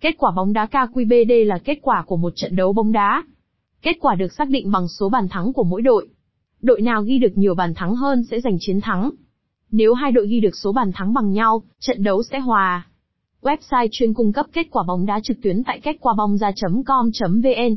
[0.00, 3.24] Kết quả bóng đá KQBD là kết quả của một trận đấu bóng đá.
[3.82, 6.08] Kết quả được xác định bằng số bàn thắng của mỗi đội.
[6.62, 9.10] Đội nào ghi được nhiều bàn thắng hơn sẽ giành chiến thắng.
[9.70, 12.86] Nếu hai đội ghi được số bàn thắng bằng nhau, trận đấu sẽ hòa.
[13.42, 17.76] Website chuyên cung cấp kết quả bóng đá trực tuyến tại kết quả bóng ra.com.vn